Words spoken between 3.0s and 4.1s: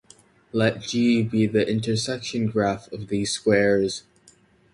these squares.